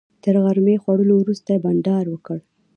تر 0.23 0.35
غرمنۍ 0.43 0.75
خوړلو 0.83 1.13
وروسته 1.19 1.61
بانډار 1.63 2.05
وکړ. 2.09 2.39